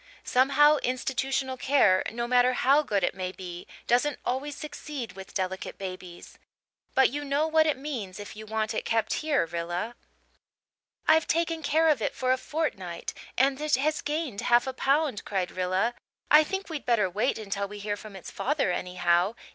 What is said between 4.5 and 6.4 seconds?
succeed with delicate babies.